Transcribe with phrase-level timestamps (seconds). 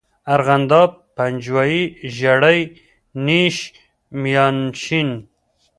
[0.35, 1.81] ارغنداب، پنجوائی،
[2.17, 2.59] ژړی،
[3.25, 3.57] نیش،
[4.21, 5.09] میانشین.